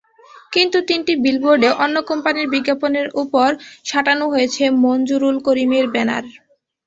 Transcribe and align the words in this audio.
কিন্তু 0.53 0.77
তিনটি 0.89 1.13
বিলবোর্ডে 1.23 1.69
অন্য 1.83 1.95
কোম্পানির 2.09 2.47
বিজ্ঞাপনের 2.53 3.07
ওপর 3.21 3.49
সাঁটানো 3.85 4.25
হয়েছে 4.33 4.63
মঞ্জুরুল 4.83 5.37
করিমের 5.47 5.85
ব্যানার। 5.93 6.25